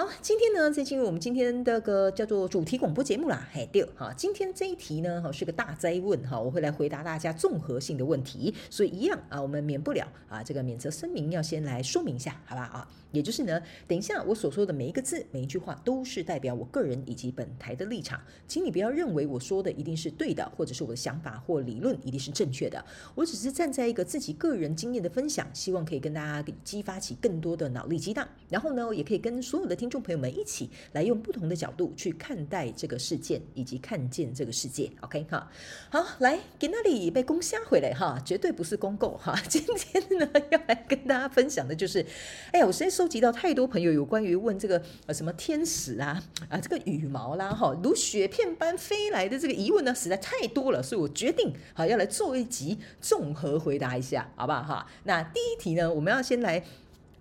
[0.00, 3.46] 好，今天呢，再进入我们今天的个叫做主题广播节目啦。
[3.52, 12.88] 嘿，对，哈，今天这一题呢，哈，是个大哉问哈，我会来回答大家综合性的问题，所以一样啊，我们免不了啊，这个免责声明要先来说明一下，好吧啊？
[13.12, 22.82] 也就是呢，等一下我所说的每一个字、每一句话，都是代表我个人以及本台的立场，请你不要认为我说的一定是对的，或者是我的想法或理论一定是正确的。
[23.16, 34.88] 我只是站在一个自己个人经验的分享，希望可以跟大家激发起更多的脑力激荡，然后呢，也可以跟所有的听众朋友们一起来用不同的角度去看待这个事件以及看见这个世界。
[35.00, 35.50] OK 哈，
[35.90, 39.34] 好，来给那里被攻虾回来哈，绝对不是公购哈。
[39.50, 42.06] 今天呢，要来跟大家分享的就是，
[42.52, 43.00] 哎呀，我实在。
[43.00, 54.86] 收集到太多朋友有关于问这个呃什么天使啊啊这个羽毛啦哈如雪片般飞来的这个疑问呢，实在太多了，所以我决定好要来做一集综合回答一下，好不好哈？
[55.04, 56.62] 那第一题呢，我们要先来。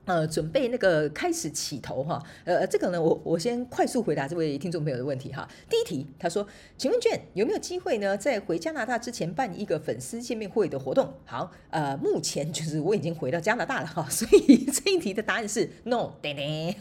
[0.09, 5.47] 呃，准备那个开始起头哈，呃，这个呢，我我先快速回答这位听众朋友的问题哈。
[5.69, 6.47] 第一题，他说，
[6.79, 11.13] 请问卷有没有机会呢，在回加拿大之前办一个粉丝见面会的活动？
[11.25, 16.75] 好，呃，目前就是我已经回到加拿大了哈，所以 这一题的答案是 no，叮叮。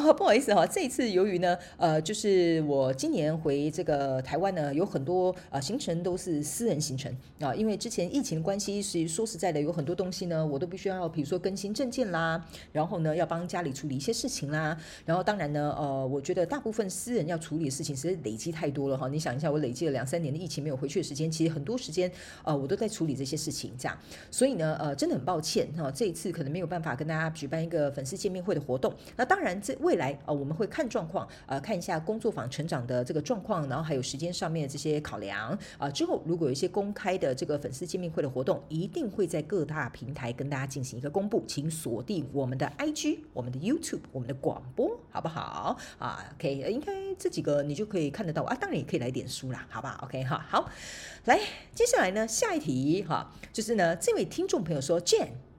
[0.00, 19.08] 好，不好意思哈，这一次由于呢，呃，就是我今年回这个台湾呢，有很多呃行程都是私人行程啊，因为之前疫情的关系，所以说实在的，有很多东西呢，我都必须要，比如说更新证件啦，然后呢，要帮家里处理一些事情啦，然后当然呢，呃，我觉得大部分私人要处理的事情，实在累积太多了哈。
[19.08, 22.10] 你想一下，我累积了两三年的疫情没有回去的时间，其实很多时间
[22.44, 23.98] 呃，我都在处理这些事情，这样，
[24.30, 28.90] 所以呢，呃，真的很抱歉哈，这一次可能没有办法跟大家举办一个粉丝见面会的活动。
[29.16, 29.76] 那当然这。
[29.82, 35.90] 未来啊，我们会看状况，呃，看一下工作坊成长的这个状况，然后还有时间上面的这些考量啊。
[35.90, 45.76] 之后如果有一些公开的这个粉丝见面会的活动，一定会在各大平台跟大家进行一个公布，请锁定我们的 IG、我们的 YouTube、我们的广播，好不好？
[45.98, 48.56] 啊，OK，应该这几个你就可以看得到啊。
[48.58, 50.70] 当然也可以来点书啦，好吧？OK 哈，好，
[51.24, 51.38] 来，
[51.74, 55.51] 接下来呢，下一题哈，就是呢，这位听众朋友说，Jane。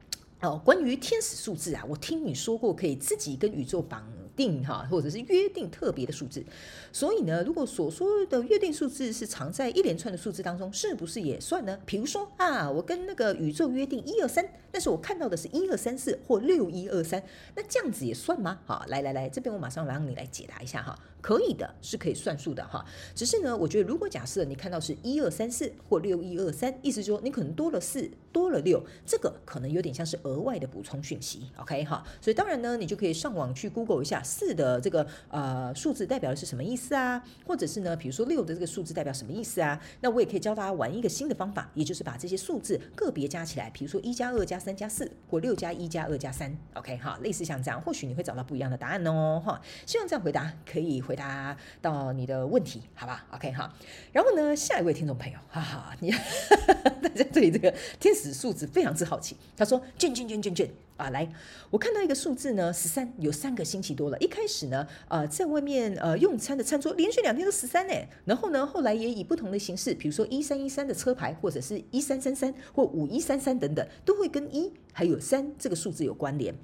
[0.43, 4.05] 哦，关于天使数字啊，我听你说过可以自己跟宇宙绑
[4.35, 6.43] 定哈，或者是约定特别的数字。
[6.91, 11.79] 所以呢，如果所说的约定数字是藏在一连串的数字当中，是不是也算呢？
[11.85, 17.23] 比如说啊，我跟那个宇宙约定一二三，但是我看到的是一二三四或六一二三，
[17.55, 18.59] 那这样子也算吗？
[18.65, 20.99] 好，来来来，这边我马上让你来解答一下哈。
[21.23, 22.83] 可以的，是可以算数的哈。
[23.15, 31.49] 只是呢，我觉得如果假设你看到是一二三四或六一二三，意思说你可能多了四，多了六，这个可能有点像是额外的补充讯息。
[31.55, 37.23] OK 哈，所以当然呢，你就可以上网去 Google 一下四的这个呃数字代表的是什么意思啊？
[37.47, 39.81] 或者是呢，比如说六的这个数字代表什么意思啊？
[40.01, 46.53] 那我也可以教大家玩一个新的方法，也就是把这些数字个别加起来，比如说一加二加三加四，或六加一加二加三。
[46.73, 49.41] OK 哈，类似像这样，或许你会找到不一样的答案哦。
[49.45, 51.12] 哈，希望这样回答可以回。
[51.13, 53.71] 回答到你的问题，好吧？OK 哈，
[54.11, 56.09] 然后呢，下一位听众朋友，哈哈，你
[57.03, 59.37] 大家对这个天使数字非常之好奇。
[59.55, 61.31] 他说：“卷卷卷卷卷啊，来，
[61.69, 64.17] 我看到一个数字呢，十三，有三个星期多了。
[64.17, 67.93] 一开始呢，呃，在外面呃用餐的餐桌连续两天都十三呢。
[68.25, 76.55] 然后呢，后来也以不同的形式，比如说一三一三的车牌，或者是一三三三或五一三三等等，都会跟一还有三这个数字有关联。”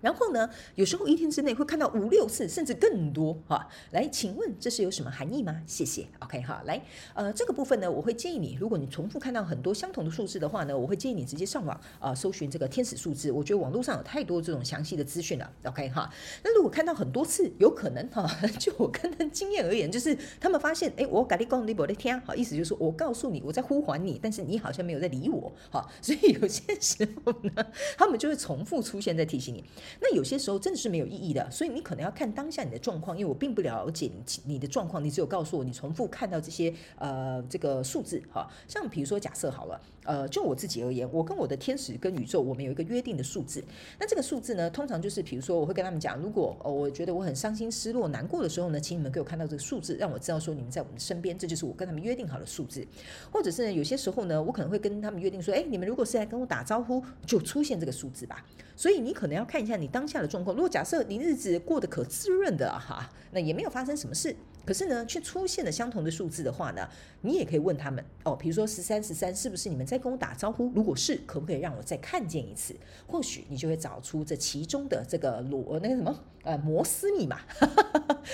[0.00, 3.68] 然后呢，有时候一天之内会看到五六次，甚至更多哈。
[3.90, 5.62] 来，请问这是有什么含义吗？
[5.66, 6.06] 谢谢。
[6.20, 6.80] OK 哈，来，
[7.14, 13.32] 呃，这个部分呢，我会建议你，如果你重复看到很多相同的数字的话呢，我会建议你直接上网啊、搜寻这个天使数字。
[13.32, 15.50] 我觉得网络上有太多这种详细的资讯了。
[15.64, 16.08] OK 哈，
[16.44, 18.28] 那如果看到很多次，有可能哈，
[18.58, 27.66] 就我个人经验而言，就是他们发现，哎，我跟你讲你没在听，好，意思就是我告诉你我在呼唤你，但是你好像没有在理我，好，所以有些时候呢，
[27.96, 29.64] 他们就会重复出现在提醒你。
[30.00, 43.62] 那有些时候真的是没有意义的，所以你可能要看当下你的状况，因为我并不了解你你的状况，你只有告诉我你重复看到这些呃这个数字哈，像比如说假设好了，呃就我自己而言，我跟我的天使跟宇宙我们有一个约定的数字，
[43.98, 52.86] 那这个数字呢，通常就是比如说我会跟他们讲，如果呃我觉得我很伤心、失落、难过的时候呢，请你们给我看到这个数字，让我知道说你们在我们身边，这就是我跟他们约定好的数字，
[53.32, 58.44] 或者是呢有些时候呢，我可能会跟他们约定说，哎，你们如果是来跟我打招呼，就出现这个数字吧，
[58.76, 64.34] 所以你可能要看一下你当下的状况，如果假设你日子过得可滋润的哈，那也没有发生什么事。
[64.66, 66.86] 可是呢，却出现了相同的数字的话呢，
[67.22, 70.70] 你也可以问他们哦，比如说十三十三是不是你们在跟我打招呼？
[70.74, 72.76] 如果是，可不可以让我再看见一次？
[73.06, 77.40] 或许你就会找出这其中的这个罗那个什么呃摩斯密码。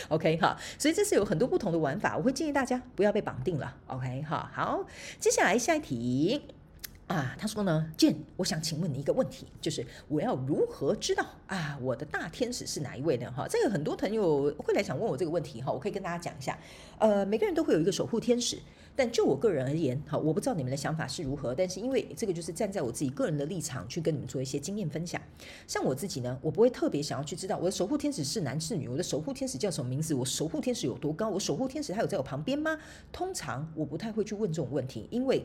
[0.08, 3.76] OK 哈，所以这是有很多不同的玩法，我会建议大家不要被绑定了。
[3.86, 4.84] OK 哈，好，
[5.20, 6.63] 接下来下一题。
[7.06, 13.30] 啊，他说呢，Jhen，我想请问你一个问题，就是我要如何知道啊，我的大天使是哪一位呢？
[13.30, 16.58] 哈，这个很多朋友会来想问我这个问题哈，我可以跟大家讲一下，
[16.98, 18.58] 呃，每个人都会有一个守护天使，
[18.96, 25.20] 但就我个人而言，哈，我不知道你们的想法是如何，但是因为这个就是站在我自己个人的立场去跟你们做一些经验分享。
[25.66, 32.78] 像我自己呢，我不会特别想要去知道我的守护天使是男是女，我的守护天使叫什么名字，我守护天使有多高，我守护天使他有在我旁边吗？
[33.12, 35.44] 通常我不太会去问这种问题，因为。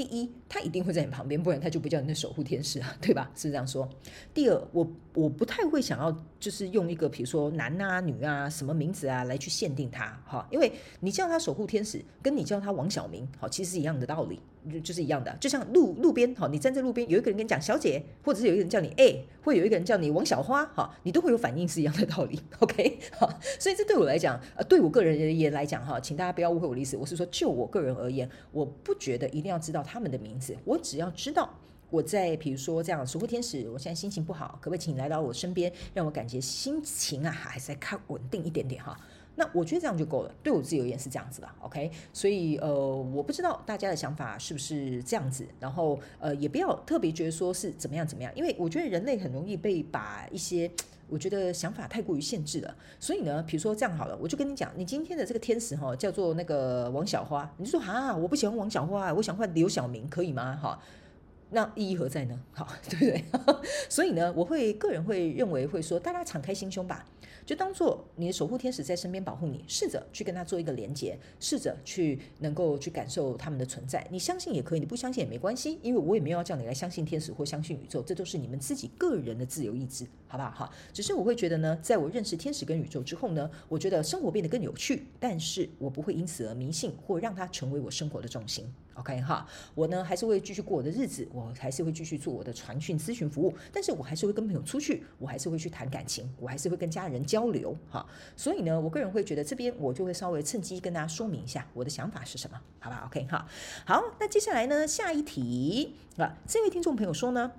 [0.00, 3.30] 第一，他一定会在你旁边，不然他就不叫你的守护天使啊， 对吧？
[3.36, 3.86] 是这样说。
[4.32, 14.40] 第二，我我不太会想要就是用一个比如说男啊、女啊、什么名字啊来去限定他，哈，因为你叫他守护天使，跟你叫他王小明，好，其实是一样的道理。
[14.82, 22.38] 就是一样的，就像路路边哈，你站在路边，有一个人跟你讲小姐，或者是有一个人叫你哎，会有一个人叫你王小花哈，你都会有反应，是一样的道理。
[22.58, 23.28] OK， 好，
[23.58, 31.48] 所以这对我来讲，呃，对我个人而言来讲哈，请大家不要误会我的意思，我是说就我个人而言，我不觉得一定要知道他们的名字，我只要知道
[31.88, 38.96] 我在比如说这样守护天使，我现在心情不好，可不可以请你来到我身边，让我感觉心情啊还是再看稳定一点点哈。
[39.40, 41.90] 那我觉得这样就够了，对我自己而言是这样子的，OK。
[42.12, 50.70] 所以呃，我不知道大家的想法是不是这样子，然后呃，也不要特别觉得说是怎么样怎么样，因为我觉得人类很容易被把一些
[51.08, 52.76] 我觉得想法太过于限制了。
[52.98, 60.54] 所以呢，比如说这样好了，我就跟你讲，你今天的这个天使哈叫做那个王小花，你就说啊，我不喜欢王小花，我想换刘小明，可以吗？
[60.60, 60.78] 哈。
[61.52, 62.40] 那意义何在呢？
[62.52, 63.24] 好， 对不对？
[63.90, 67.04] 所以呢，我会个人会认为会说，大家敞开心胸吧，
[67.50, 74.06] 就当做你的守护天使在身边保护你，试着去跟他做一个连接，试着去能够去感受他们的存在。
[74.08, 80.50] 你相信也可以，你不相信也没关系，因为我也没有要叫你来相信天使或相信宇宙，这都是你们自己个人的自由意志，好不好？
[80.52, 88.72] 哈，只是我会觉得呢，在我认识天使跟宇宙之后呢，我觉得生活变得更有趣，但是我不会因此而迷信或让它成为我生活的重心。
[89.00, 98.06] OK 哈，我呢还是会继续过我的日子，我还是会继续做我的传讯咨询服务，但是我还是会跟朋友出去，我还是会去谈感情，我还是会跟家人交流哈。
[98.36, 103.46] 所以呢，我个人会觉得这边我就会稍微趁机跟大家说明一下我的想法是什么，好吧？OK 哈，
[103.86, 107.52] 好，那接下来呢，下一题啊，这位听众朋友说呢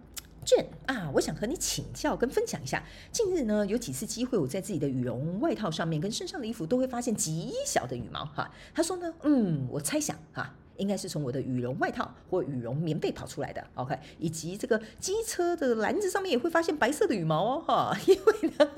[0.43, 8.51] 卷啊，我想和你请教跟分享一下，近日呢有几次机会，我在自己的羽绒外套上面跟身上的衣服都会发现极小的羽毛哈。
[8.73, 10.55] 他说呢，嗯，我猜想哈。
[10.81, 18.71] 应该是从我的羽绒外套或羽绒棉被跑出来的，OK，以及这个机车的篮子上面也会发现白色的羽毛哦，哈，因为呢，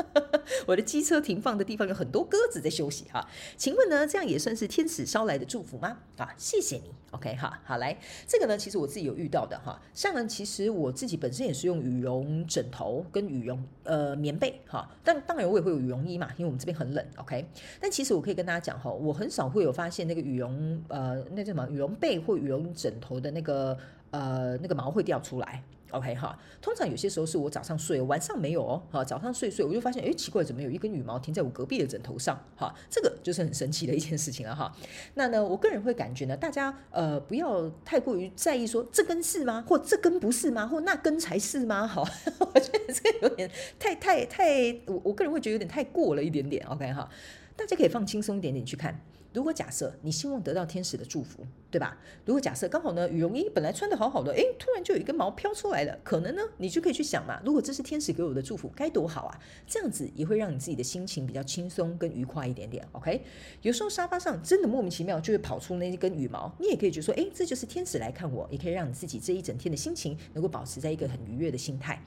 [0.67, 3.25] 我的机车停放的地方有很多鸽子在休息哈。
[3.55, 5.99] 请问呢，这样也算是天使捎来的祝福吗？
[6.17, 7.97] 啊，谢谢你，OK 哈，好来，
[8.27, 17.47] 这个呢，其实我自己有遇到的哈，像呢，其实我自己本身也是用羽绒枕头跟羽绒呃棉被哈，但当然我也会有羽绒衣嘛，因为我们这边很冷，OK，
[17.79, 21.92] 但其实我可以跟大家讲哈，我很少会有发现那个羽绒呃那叫什么羽绒。
[21.95, 23.77] 被或羽绒枕头的那个
[24.11, 26.37] 呃那个毛会掉出来，OK 哈。
[26.61, 28.81] 通常有些时候是我早上睡，晚上没有哦。
[28.91, 32.41] 哈，早上睡睡我就发现，哎，奇怪，怎么有一根羽毛停在我隔壁的枕头上？
[32.55, 34.73] 哈，这个就是很神奇的一件事情了哈。
[35.15, 39.63] 那呢，我个人会感觉呢，大家呃不要太过于在意说这根是吗？
[39.67, 40.65] 或这根不是吗？
[40.65, 41.87] 或那根才是吗？
[41.87, 42.01] 哈，
[42.39, 47.09] 我觉得这个有点太太太，我我个人会觉得有点太过了一点点，OK 哈。
[47.55, 48.99] 大家可以放轻松一点点去看。
[49.33, 51.97] 如果假设你希望得到天使的祝福，对吧？
[52.25, 59.39] 如果假设刚好呢，羽绒衣本来穿得好好的，诶，突然就有一根毛飘出来了，可能呢，你就可以去想嘛，如果这是天使给我的祝福，该多好啊！
[59.67, 62.87] 这样子也会让你自己的心情比较轻松跟愉快一点点。
[62.91, 63.23] OK，
[63.63, 71.99] 有时候沙发上真的莫名其妙就会跑出那一根羽毛，你也可以觉得说，诶，这就是天使来看我，也可以让你自己这一整天的心情能够保持在一个很愉悦的心态。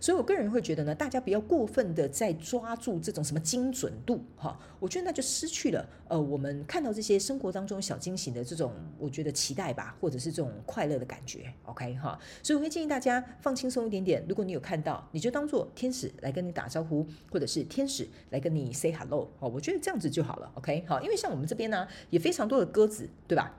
[0.00, 12.18] 所以我个人会觉得呢，大家不要过分的在抓住这种什么精准度哈，我觉得那就失去了呃，我们看到这些生活当中小惊喜的这种，我觉得期待吧，或者是这种快乐的感觉，OK 哈。
[12.42, 23.58] 所以我会建议大家放轻松一点点，如果你有看到，你就当做天使来跟你打招呼，或者是天使来跟你 say hello 哦，我觉得这样子就好了，OK 好，因为像我们这边呢，也非常多的鸽子，对吧？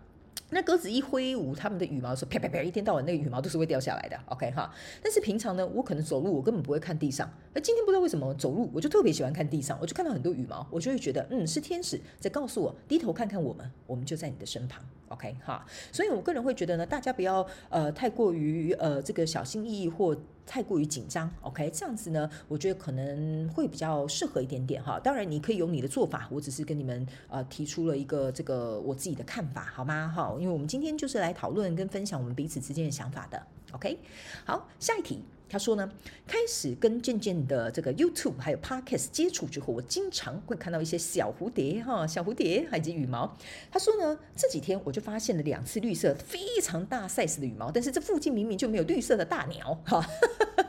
[0.54, 4.72] 那鸽子一挥舞它们的羽毛的时候，啪啪啪，一天到晚那个羽毛都是会掉下来的，OK 哈。
[5.02, 14.84] 但是平常呢，我可能走路，我根本不会看地上，而今天不知道为什么走路，我就特别喜欢看地上，我就看到很多羽毛，我就会觉得，嗯，是天使在告诉我，低头看看我们，我们就在你的身旁。
[15.10, 21.30] OK 哈，所以我个人会觉得呢，大家不要呃太过于呃这个小心翼翼或太过于紧张。
[21.42, 25.00] OK，这样子呢，我觉得可能会比较适合一点点哈。
[25.00, 30.12] 当然你可以有你的做法，我只是跟你们呃提出了一个这个我自己的看法，好吗？
[30.16, 33.40] 哈，因为我们今天就是来讨论跟分享我们彼此之间的想法的。
[33.74, 34.00] OK，
[34.46, 35.24] 好，下一题。
[35.54, 35.88] 他说呢，
[36.26, 43.38] 开始跟渐渐的这个 YouTube 还有 Podcast 接触之后，我经常会看到一些小蝴蝶哈，小蝴蝶以及羽毛。
[43.72, 50.04] 他说呢，这几天我就发现了两次绿色非常大 size 的羽毛，但是这附近明明就没有绿色的大鸟哈。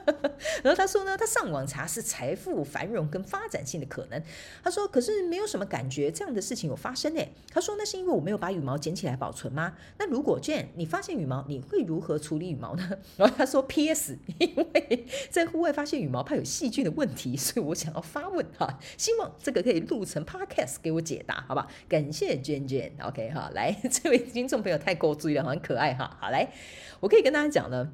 [0.62, 4.23] 然后他说呢，他上网查是财富繁荣跟发展性的可能。
[4.62, 7.23] 他说，可是没有什么感觉这样的事情有发生呢。
[7.50, 9.75] 他说，那是因为我没有把羽毛捡起来保存吗？
[9.99, 12.88] 那如果 Jhen 你发现羽毛，你会如何处理羽毛呢？
[13.16, 14.18] 然后他说，P.S.
[14.38, 21.66] 因为在户外发现羽毛怕有细菌的问题， 所以我想要发问哈，希望这个可以录成 Podcast 给我解答，好吧？
[21.88, 26.16] 感谢 Jhen Jhen，OK 哈，来这位听众朋友太够注意了，很可爱哈。
[26.20, 26.52] 好来，
[27.00, 27.92] 我可以跟大家讲呢，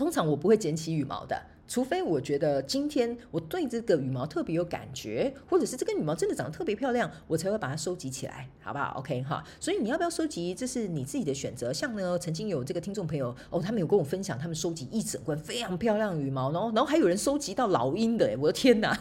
[0.00, 1.38] 通常我不会捡起羽毛的。
[1.68, 9.44] 除非我觉得今天我对这个羽毛特别有感觉，或者是这个羽毛真的长得特别漂亮，我才会把它收集起来，好不好？OK 哈。
[9.60, 11.70] 所以你要不要收集，这是你自己的选择。
[11.70, 18.98] 像呢，曾经有这个听众朋友哦，他们有跟我分享，他们收集一整罐非常漂亮羽毛，然后然后还有人收集到老鹰的，我的天哪！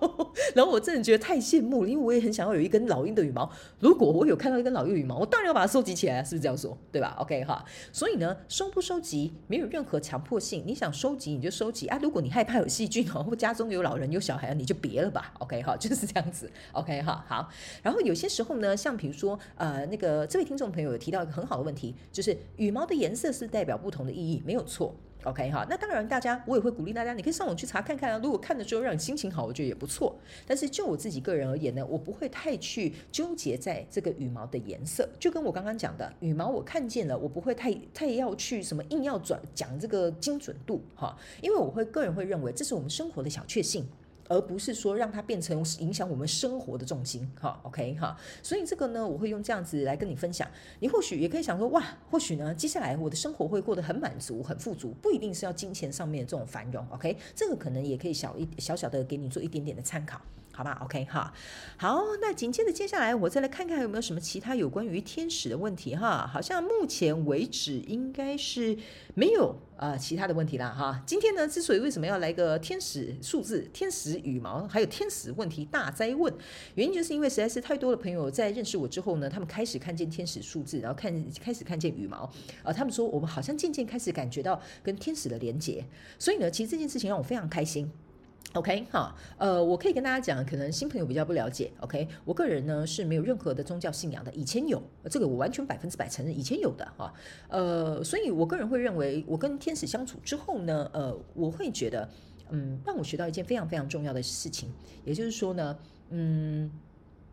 [0.54, 3.50] 然后我真的觉得太羡慕了，因为我也很想要有一根老鹰的羽毛。
[3.80, 6.76] 如果我有看到一根老鹰羽毛，我当然要把它收集起来，是不是这样说？
[6.92, 7.64] 对吧？OK 哈。
[7.92, 11.98] 所以呢，收不收集没有任何强迫性，你想收集你就收集啊。
[12.02, 15.32] 如果你害怕有细菌哦，或家中有老人有小孩，你就别了吧。
[15.40, 16.50] OK 哈， 就是这样子。
[16.72, 17.48] OK 哈，好。
[17.82, 24.94] 然后有些时候呢，像比如说呃，那个这位听众朋友有提到一个很好的问题，就是羽毛的颜色是代表不同的意义，没有错。
[25.26, 28.20] OK 哈，那当然，大家我也会鼓励大家，你可以上网去查看看啊。
[28.22, 30.16] 如果看的时候让你心情好，我觉得也不错。
[30.46, 35.08] 但是就我自己个人而言呢，我不会太去纠结在这个羽毛的颜色。
[35.18, 43.84] 就跟我刚刚讲的，羽毛我看见了，我不会太太要去什么硬要转讲这个精准度哈，因为我会个人会认为这是我们生活的小确幸。
[44.28, 50.48] 而不是说让它变成影响我们生活的重心，哈，OK 哈，所以这个呢，我会用这样子来跟你分享。
[50.80, 60.20] 你或许也可以想说，哇，或许呢，接下来我的生活会过得很满足、很富足，不一定是要金钱上面的这种繁荣，OK，这个可能也可以小一小小的给你做一点点的参考。
[60.52, 61.30] 好吧，OK 哈，
[61.76, 68.78] 好，那紧接着接下来我再来看看有没有什么其他有关于天使的问题哈，好像目前为止应该是
[69.14, 71.02] 没有、啊、其他的问题啦哈。
[71.06, 76.32] 今天呢，之所以为什么要来个天使数字、天使羽毛，还有天使问题大灾问，
[76.74, 82.30] 原因就是因为实在是太多的朋友在认识我之后呢，他们开始看见天使数字，然后看开始看见羽毛，
[82.62, 85.84] 啊、他们说我们好像渐渐开始感觉到跟天使的连结，
[86.18, 87.90] 所以呢，其实这件事情让我非常开心。
[88.56, 91.70] OK 哈，呃，我可以跟大家讲，可能新朋友比较不了解。
[91.80, 97.12] OK，我个人呢是没有任何的宗教信仰的，以前有，这个我完全百分之百承认，以前有的哈。
[97.48, 102.08] 呃，所以我个人会认为，我跟天使相处之后呢，呃，我会觉得，
[102.48, 104.72] 嗯，让我学到一件非常非常重要的事情，
[105.04, 105.76] 也就是说呢，
[106.08, 106.70] 嗯，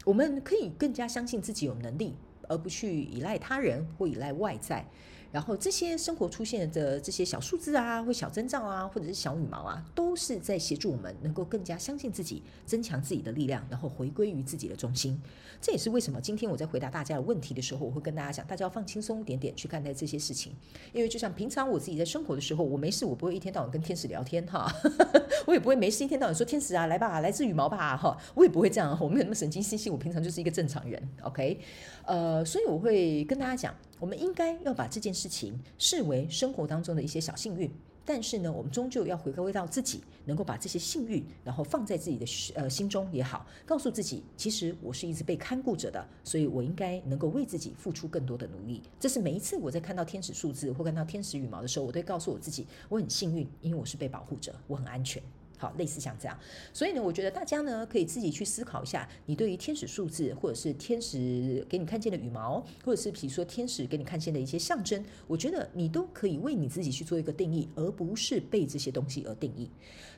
[0.03, 2.13] 我们可以更加相信自己有能力，
[2.49, 4.85] 而不去依赖他人或依赖外在。
[5.33, 15.19] 然后这些生活出现的这些小数字啊，或小征兆啊，或者是小羽毛啊，都是在协助我们能够更加相信自己，增强自己的力量，然后回归于自己的中心。
[15.59, 20.53] 这也是为什么今天我在回答大家的问题的时候，我会跟大家讲，大家要放轻松一点点去看待这些事情。
[20.93, 24.71] 因为就像平常我自己在生活的时候，我没事，我不会一天到晚跟天使聊天哈，
[25.47, 31.59] 我也不会没事一天到晚说天使啊来吧，来自羽毛吧哈，我也不会这样，我没有那么神经兮兮，我平常就是一个正常人，OK，
[32.05, 33.73] 呃，所以我会跟大家讲。
[34.03, 37.71] 我们应该要把这件事情视为生活当中的一些小幸运，
[38.03, 48.83] 但是呢，我们终究要回归到自己，能够把这些幸运，然后放在自己的呃心中也好，告诉自己，其实我是一直被看顾着的，所以我应该能够为自己付出更多的努力。
[48.99, 55.23] 这是每一次我在看到天使数字或看到天使羽毛的时候，我都告诉我自己，我很幸运，因为我是被保护着，我很安全。
[55.63, 56.37] 好，类似像这样，
[56.73, 69.69] 所以呢，我觉得大家呢可以自己去思考一下，你对于天使数字，或者是天使给你看见的羽毛，或者是比如说天使给你看见的一些象征，我觉得你都可以为你自己去做一个定义，而不是被这些东西而定义。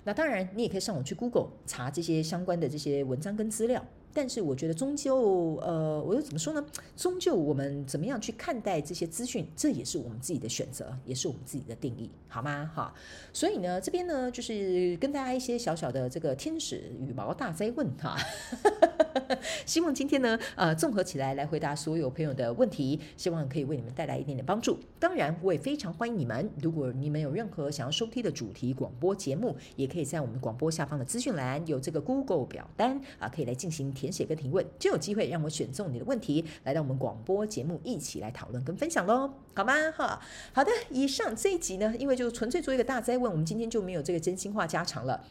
[0.04, 3.86] 那当然，你也可以上网去 Google 查这些相关的这些文章跟资料。
[4.16, 6.66] 但是我觉得，终究，呃，我又怎么说呢？
[6.96, 12.72] 终究，我们怎么样去看待这些资讯，这也是我们自己的选择，也是我们自己的定义，好吗？
[12.74, 12.94] 哈，
[13.34, 18.18] 所以呢，这边呢，就是跟大家一些小小的这个天使羽毛大灾问哈。
[19.66, 24.78] 希望今天呢，呃，综合起来来回答所有朋友的问题，希望可以为你们带来一点点帮助。
[25.00, 39.74] 当然，我也非常欢迎你们，如果你们有任何想要收听的主题广播节目，也可以在我们广播下方的资讯栏有这个 Google 表单啊，可以来进行填写跟提问，就有机会让我选中你的问题，来到我们广播节目一起来讨论跟分享喽，好吗？
[39.96, 40.20] 哈，
[40.54, 45.24] 好的，以上这一集呢，因为就纯粹做一个大灾问，我们今天就没有这个真心话家常了。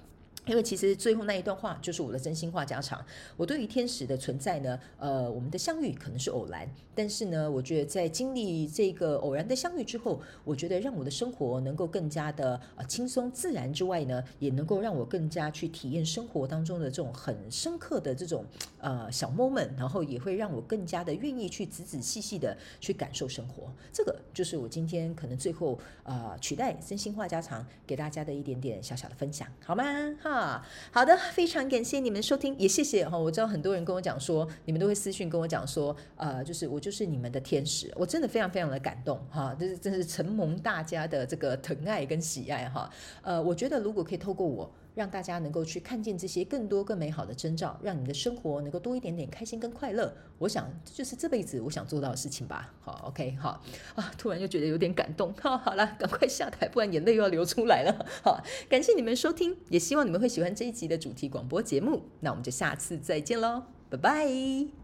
[0.47, 3.05] 因为其实最后那一段话就是我的真心话家常。
[3.37, 18.45] 我对于天使的存在呢，呃，我们的相遇可能是偶然，但是呢，我觉得在经历这个偶然的相遇之后，我觉得让我的生活能够更加的呃轻松自然之外呢，也能够让我更加去体验生活当中的这种很深刻的这种
[18.79, 23.73] 呃小 moment，然后也会让我更加的愿意去仔仔细细的去感受生活。
[23.93, 29.85] 这个就是我今天可能最后呃取代真心话家常给大家的一点点小小的分享，好吗？
[30.23, 30.34] 哈。
[30.35, 33.17] 啊，好的，非常感谢你们收听，也谢谢哈。
[33.17, 42.91] 我知道很多人跟我讲说，你们都会私信跟我讲说，呃，就是我就是你们的天使，我真的非常非常的感动哈，这是真是承蒙大家的这个疼爱跟喜爱哈。
[43.23, 44.69] 呃，我觉得如果可以透过我。
[44.95, 50.15] 让大家能够去看见这些更多更美好的征兆，让你的生活能够多一点点开心跟快乐。
[50.39, 52.73] 我想这就是这辈子我想做到的事情吧。
[52.81, 53.61] 好，OK，好
[53.95, 55.35] 啊，突然又觉得有点感动。
[55.41, 58.07] 好， 好了，赶快下台，不然眼泪又要流出来了。
[58.23, 62.03] 好，感谢你们收听，也希望你们会喜欢这一集的主题广播节目。
[62.21, 64.84] 那我们就下次再见喽，拜拜。